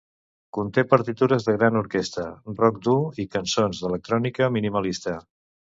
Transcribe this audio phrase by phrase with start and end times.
[0.57, 2.27] Conté partitures de gran orquestra,
[2.63, 5.21] rock dur i cançons d'electrònica minimalista.